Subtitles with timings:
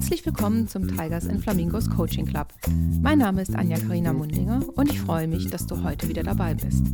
[0.00, 2.54] Herzlich willkommen zum Tigers and Flamingos Coaching Club.
[3.02, 6.54] Mein Name ist Anja Karina Mundinger und ich freue mich, dass du heute wieder dabei
[6.54, 6.86] bist.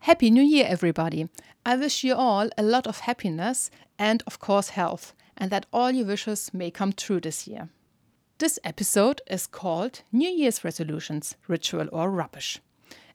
[0.00, 1.28] Happy New Year, everybody!
[1.66, 5.90] I wish you all a lot of happiness and, of course, health, and that all
[5.90, 7.68] your wishes may come true this year.
[8.38, 12.60] This episode is called New Year's Resolutions Ritual or Rubbish.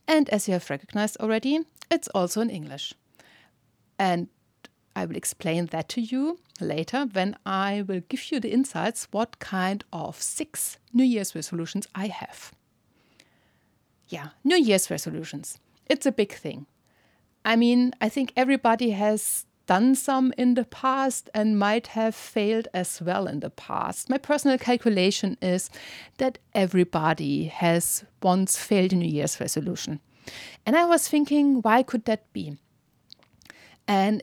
[0.10, 2.94] And as you have recognized already, it's also in English.
[4.00, 4.30] And
[4.96, 9.40] I will explain that to you later when I will give you the insights what
[9.40, 12.54] kind of six New Year's resolutions I have.
[14.08, 15.60] Yeah, New Year's resolutions.
[15.88, 16.66] It's a big thing.
[17.46, 22.68] I mean, I think everybody has done some in the past and might have failed
[22.74, 24.10] as well in the past.
[24.10, 25.70] My personal calculation is
[26.18, 30.00] that everybody has once failed a New Year's resolution.
[30.66, 32.58] And I was thinking, why could that be?
[33.90, 34.22] And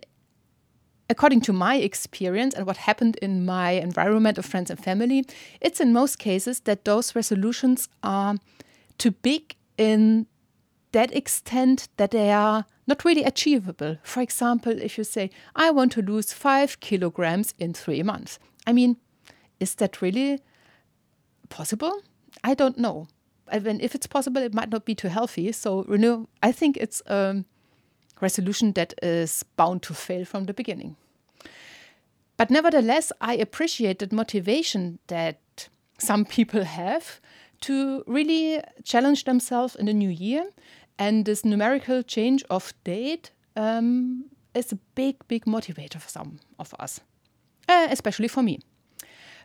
[1.10, 5.24] according to my experience and what happened in my environment of friends and family,
[5.60, 8.36] it's in most cases that those resolutions are
[8.96, 10.26] too big in
[10.92, 13.98] that extent that they are not really achievable.
[14.04, 18.38] For example, if you say, I want to lose five kilograms in three months.
[18.68, 18.96] I mean,
[19.58, 20.38] is that really
[21.48, 22.02] possible?
[22.44, 23.08] I don't know.
[23.50, 25.50] I mean, if it's possible, it might not be too healthy.
[25.50, 27.46] So, know, I think it's um,
[28.20, 30.96] resolution that is bound to fail from the beginning.
[32.36, 37.20] But nevertheless, I appreciate the motivation that some people have
[37.62, 40.50] to really challenge themselves in the new year.
[40.98, 46.74] And this numerical change of date um, is a big, big motivator for some of
[46.78, 47.00] us,
[47.68, 48.60] uh, especially for me.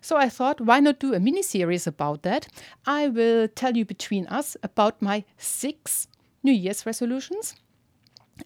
[0.02, 2.48] So I thought, why not do a mini series about that?
[2.86, 6.08] I will tell you between us about my six
[6.44, 7.56] New Year's resolutions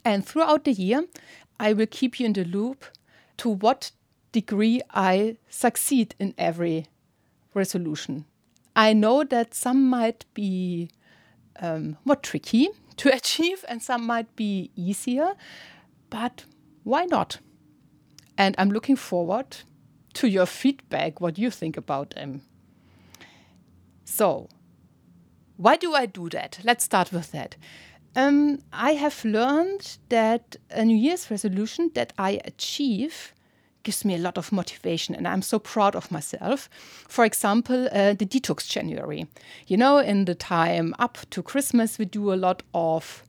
[0.04, 1.06] and throughout the year,
[1.60, 2.86] I will keep you in the loop
[3.38, 3.92] to what
[4.32, 6.88] degree I succeed in every
[7.54, 8.26] resolution.
[8.76, 10.90] I know that some might be
[11.62, 15.34] um, more tricky to achieve and some might be easier,
[16.10, 16.46] but
[16.84, 17.40] why not?
[18.38, 19.58] And I'm looking forward
[20.16, 22.42] to your feedback, what you think about them.
[24.04, 24.50] So,
[25.58, 26.60] why do I do that?
[26.64, 27.56] Let's start with that.
[28.16, 33.34] Um, I have learned that a New Year's resolution that I achieve
[33.84, 36.70] gives me a lot of motivation and I'm so proud of myself.
[37.08, 39.28] For example, uh, the detox January.
[39.68, 43.24] You know, in the time up to Christmas, we do a lot of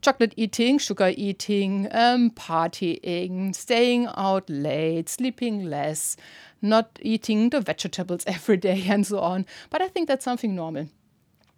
[0.00, 6.16] chocolate eating, sugar eating, um, partying, staying out late, sleeping less,
[6.60, 9.46] not eating the vegetables every day, and so on.
[9.70, 10.88] But I think that's something normal.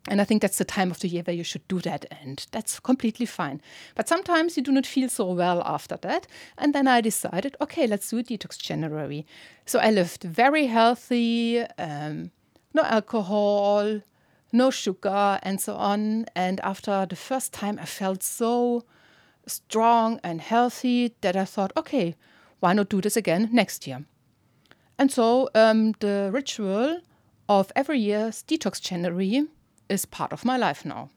[0.09, 2.47] And I think that's the time of the year where you should do that, and
[2.53, 3.61] that's completely fine.
[3.97, 6.29] But sometimes you do not feel so well after that.
[6.57, 9.27] And then I decided, okay, let's do a detox January.
[9.65, 12.31] So I lived very healthy, um,
[12.73, 14.01] no alcohol,
[14.53, 16.27] no sugar, and so on.
[16.37, 18.85] And after the first time, I felt so
[19.47, 22.15] strong and healthy that I thought, okay,
[22.61, 24.05] why not do this again next year?
[24.99, 27.01] And so um, the ritual
[27.49, 29.47] of every year's detox January
[29.89, 31.11] is part of my life now.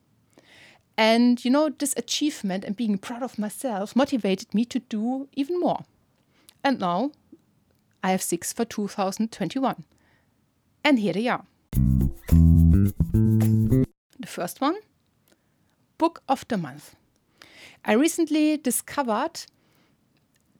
[0.97, 5.59] And you know, this achievement and being proud of myself motivated me to do even
[5.59, 5.85] more.
[6.63, 7.12] And now
[8.03, 9.85] I have six for 2021.
[10.84, 11.46] And here they are.
[14.19, 14.75] The first one
[15.97, 16.96] Book of the Month.
[17.85, 19.41] I recently discovered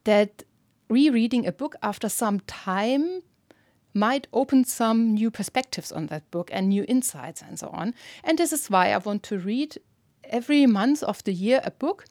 [0.04, 0.42] that
[0.88, 3.22] rereading a book after some time
[3.94, 7.94] might open some new perspectives on that book and new insights and so on.
[8.24, 9.78] And this is why I want to read
[10.24, 12.04] every month of the year a book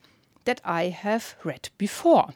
[0.44, 2.30] that I have read before.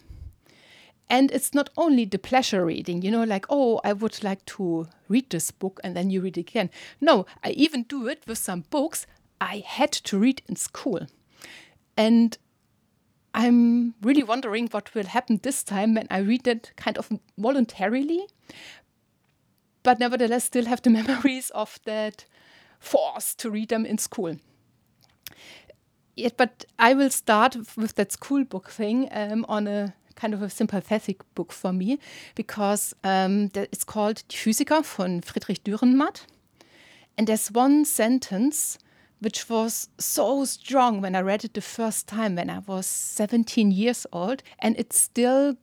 [1.08, 4.88] And it's not only the pleasure reading, you know, like, oh, I would like to
[5.08, 6.70] read this book and then you read again.
[7.00, 9.06] No, I even do it with some books
[9.40, 11.06] I had to read in school.
[11.96, 12.38] And
[13.34, 18.26] I'm really wondering what will happen this time when I read it kind of voluntarily
[19.84, 22.24] but nevertheless still have the memories of that
[22.80, 24.36] force to read them in school.
[26.16, 30.42] Yet, but I will start with that school book thing um, on a kind of
[30.42, 31.98] a sympathetic book for me
[32.34, 36.26] because um, it's called Die Physiker von Friedrich Dürrenmatt.
[37.18, 38.78] And there's one sentence
[39.20, 43.70] which was so strong when I read it the first time when I was 17
[43.70, 44.42] years old.
[44.58, 45.56] And it's still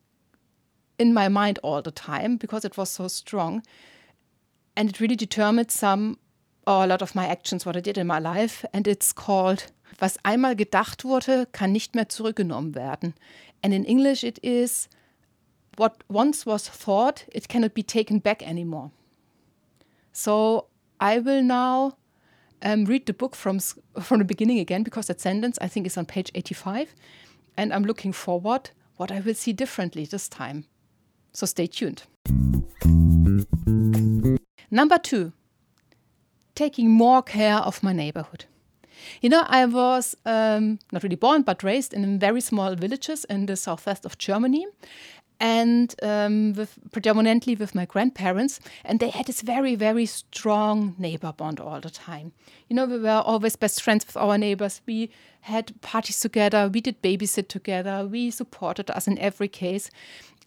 [0.98, 3.64] in my mind all the time because it was so strong
[4.82, 6.18] and it really determined some
[6.66, 8.66] or a lot of my actions, what I did in my life.
[8.74, 9.68] And it's called
[10.00, 13.14] Was einmal gedacht wurde, kann nicht mehr zurückgenommen werden.
[13.62, 14.90] And in English it is
[15.78, 18.90] what once was thought, it cannot be taken back anymore.
[20.14, 20.66] So
[21.00, 21.98] I will now
[22.64, 23.60] um, read the book from
[24.02, 26.96] from the beginning again because that sentence I think is on page 85,
[27.56, 30.66] and I'm looking forward what I will see differently this time.
[31.34, 32.02] So stay tuned.
[34.72, 35.34] Number two,
[36.56, 38.46] taking more care of my neighborhood.
[39.22, 43.48] You know, I was um, not really born, but raised in very small villages in
[43.48, 44.66] the southwest of Germany
[45.42, 51.34] and um, with predominantly with my grandparents, and they had this very, very strong neighbor
[51.36, 52.32] bond all the time.
[52.70, 54.82] You know, we were always best friends with our neighbors.
[54.86, 55.10] We
[55.42, 59.90] had parties together, we did babysit together, we supported us in every case.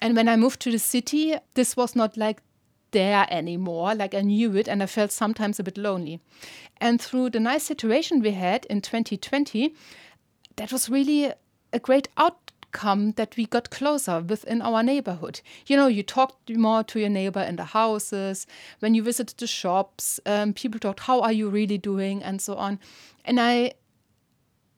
[0.00, 2.41] And when I moved to the city, this was not like
[2.94, 3.94] there anymore.
[3.94, 6.20] Like I knew it, and I felt sometimes a bit lonely.
[6.79, 9.75] And through the nice situation we had in 2020,
[10.56, 11.32] that was really
[11.73, 15.41] a great outcome that we got closer within our neighborhood.
[15.67, 18.46] You know, you talked more to your neighbor in the houses,
[18.81, 22.23] when you visited the shops, um, people talked, How are you really doing?
[22.23, 22.79] and so on.
[23.25, 23.75] And I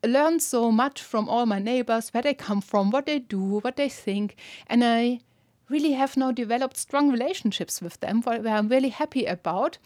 [0.05, 3.77] learned so much from all my neighbors where they come from, what they do, what
[3.77, 4.37] they think.
[4.69, 5.21] And I
[5.69, 9.79] really have now developed strong relationships with them, where I'm really happy about.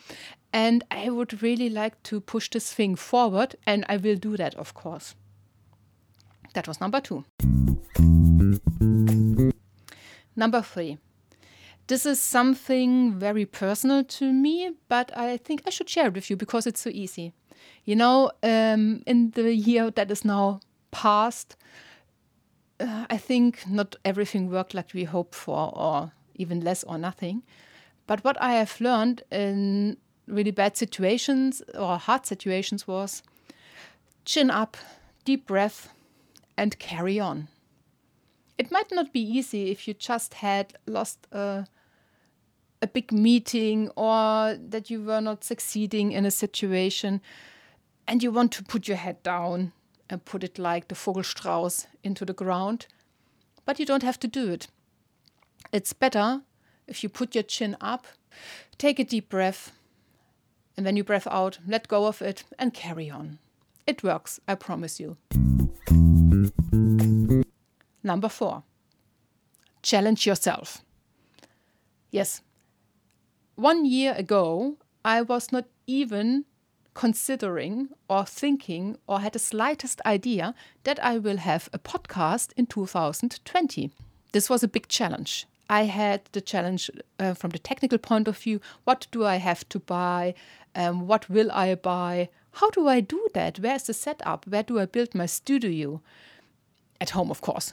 [0.52, 4.54] And I would really like to push this thing forward, and I will do that,
[4.56, 5.14] of course.
[6.54, 7.24] That was number two.
[10.34, 10.98] Number three.
[11.86, 16.30] This is something very personal to me, but I think I should share it with
[16.30, 17.32] you because it's so easy.
[17.84, 20.60] You know, um, in the year that is now
[20.92, 21.56] past,
[22.80, 27.42] uh, I think not everything worked like we hoped for, or even less or nothing.
[28.06, 33.22] But what I have learned in really bad situations or hard situations was
[34.24, 34.76] chin up,
[35.24, 35.92] deep breath,
[36.56, 37.48] and carry on.
[38.58, 41.66] It might not be easy if you just had lost a,
[42.82, 47.20] a big meeting or that you were not succeeding in a situation
[48.06, 49.72] and you want to put your head down
[50.10, 52.86] and put it like the Vogelstrauß into the ground.
[53.64, 54.66] But you don't have to do it.
[55.72, 56.42] It's better
[56.88, 58.06] if you put your chin up,
[58.76, 59.72] take a deep breath,
[60.76, 63.38] and when you breath out, let go of it and carry on.
[63.86, 65.16] It works, I promise you.
[68.02, 68.64] Number four,
[69.82, 70.82] challenge yourself.
[72.10, 72.42] Yes,
[73.54, 76.44] one year ago, I was not even
[76.94, 80.54] considering or thinking or had the slightest idea
[80.84, 83.90] that I will have a podcast in 2020.
[84.32, 85.46] This was a big challenge.
[85.68, 89.68] I had the challenge uh, from the technical point of view what do I have
[89.68, 90.34] to buy?
[90.74, 92.28] Um, what will I buy?
[92.52, 93.60] How do I do that?
[93.60, 94.46] Where's the setup?
[94.46, 96.00] Where do I build my studio?
[97.00, 97.72] At home, of course.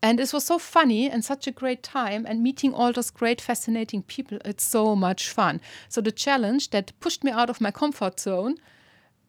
[0.00, 3.40] And this was so funny and such a great time, and meeting all those great,
[3.40, 4.38] fascinating people.
[4.44, 5.60] It's so much fun.
[5.88, 8.56] So, the challenge that pushed me out of my comfort zone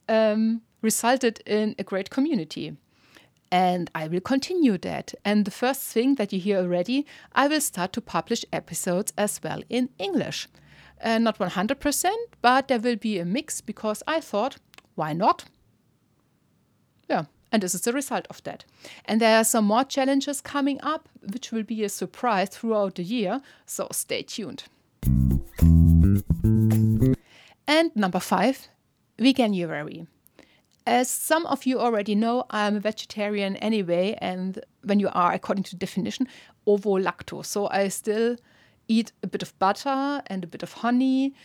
[0.08, 2.78] um, resulted in a great community.
[3.52, 5.16] And I will continue that.
[5.26, 9.40] And the first thing that you hear already, I will start to publish episodes as
[9.44, 10.48] well in English.
[11.02, 12.12] Uh, not 100%,
[12.42, 14.58] but there will be a mix because I thought,
[14.96, 15.46] why not?
[17.10, 18.66] Yeah, and this is the result of that.
[19.06, 23.04] And there are some more challenges coming up, which will be a surprise throughout the
[23.04, 24.64] year, so stay tuned.
[27.68, 28.68] And number five,
[29.20, 30.08] Veganuary.
[30.88, 35.66] As some of you already know, I'm a vegetarian anyway, and when you are, according
[35.66, 36.28] to definition,
[36.66, 37.46] ovo lacto.
[37.46, 38.38] So I still
[38.88, 41.36] eat a bit of butter and a bit of honey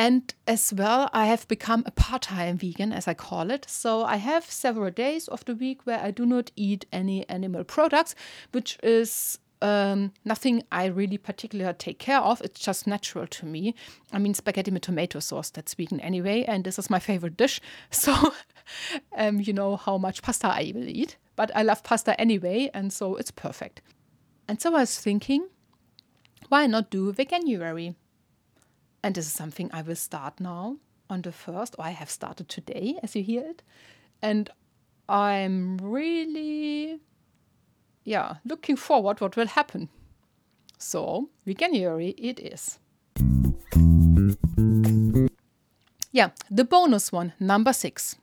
[0.00, 3.66] and as well, I have become a part time vegan, as I call it.
[3.68, 7.64] So I have several days of the week where I do not eat any animal
[7.64, 8.14] products,
[8.52, 12.40] which is um, nothing I really particularly take care of.
[12.40, 13.74] It's just natural to me.
[14.10, 17.60] I mean, spaghetti with tomato sauce, that's vegan anyway, and this is my favorite dish.
[17.90, 18.32] So,
[19.18, 22.90] um, you know how much pasta I will eat, but I love pasta anyway, and
[22.90, 23.82] so it's perfect.
[24.48, 25.46] And so I was thinking,
[26.48, 27.96] why not do Veganuary?
[29.02, 30.76] And this is something I will start now
[31.08, 33.62] on the first, or I have started today, as you hear it.
[34.20, 34.50] And
[35.08, 37.00] I'm really,
[38.04, 39.88] yeah, looking forward what will happen.
[40.78, 42.78] So, Veganuary it is.
[46.12, 48.16] Yeah, the bonus one, number six.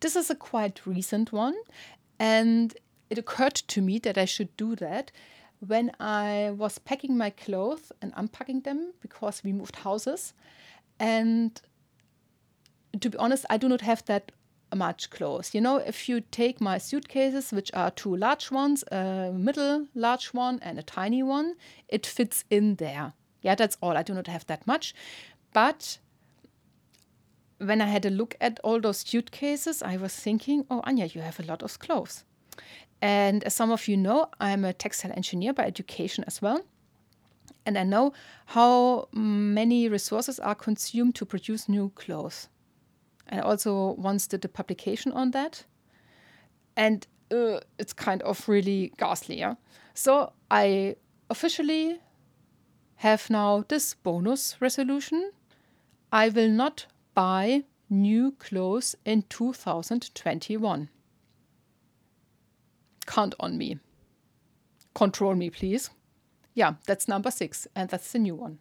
[0.00, 1.56] This is a quite recent one,
[2.18, 2.74] and
[3.10, 5.10] it occurred to me that I should do that
[5.66, 10.34] when I was packing my clothes and unpacking them because we moved houses.
[10.98, 11.60] And
[13.00, 14.32] to be honest, I do not have that
[14.74, 15.54] much clothes.
[15.54, 20.28] You know, if you take my suitcases, which are two large ones, a middle large
[20.28, 21.54] one, and a tiny one,
[21.88, 23.12] it fits in there.
[23.42, 23.96] Yeah, that's all.
[23.96, 24.94] I do not have that much.
[25.52, 25.98] But
[27.58, 31.20] when I had a look at all those suitcases, I was thinking, oh, Anja, you
[31.20, 32.24] have a lot of clothes.
[33.02, 36.62] And as some of you know, I'm a textile engineer by education as well.
[37.66, 38.12] And I know
[38.46, 42.48] how many resources are consumed to produce new clothes.
[43.28, 45.64] I also once did a publication on that.
[46.76, 49.40] And uh, it's kind of really ghastly.
[49.40, 49.56] Yeah?
[49.94, 50.94] So I
[51.28, 52.00] officially
[52.96, 55.32] have now this bonus resolution.
[56.12, 60.88] I will not buy new clothes in 2021.
[63.12, 63.78] Count on me.
[64.94, 65.90] Control me, please.
[66.54, 68.58] Yeah, that's number six, and that's the new one.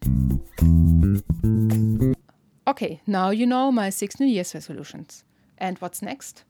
[2.67, 5.23] Okay, now you know my six New Year's resolutions.
[5.57, 6.43] And what's next?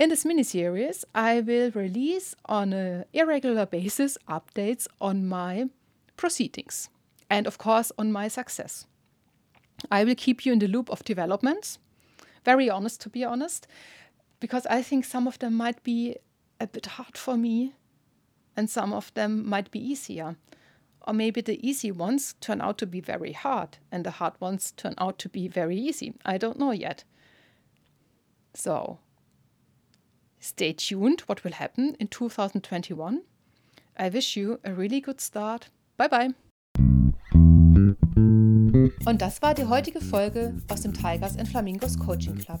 [0.00, 5.68] In this mini series, I will release on an irregular basis updates on my
[6.16, 6.88] proceedings
[7.30, 8.84] and, of course, on my success.
[9.92, 11.78] I will keep you in the loop of developments,
[12.44, 13.68] very honest to be honest,
[14.40, 16.16] because I think some of them might be
[16.60, 17.74] a bit hard for me
[18.56, 20.36] and some of them might be easier.
[21.06, 24.72] Or maybe the easy ones turn out to be very hard and the hard ones
[24.76, 26.14] turn out to be very easy.
[26.24, 27.04] I don't know yet.
[28.54, 28.98] So,
[30.40, 33.22] stay tuned what will happen in 2021.
[33.96, 35.68] I wish you a really good start.
[35.96, 36.34] Bye bye.
[39.06, 42.60] Und das war die heutige Folge aus dem Tigers and Flamingos Coaching Club.